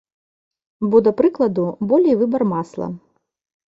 Бо, 0.89 1.03
да 1.09 1.13
прыкладу, 1.21 1.69
болей 1.95 2.21
выбар 2.25 2.49
масла! 2.57 2.95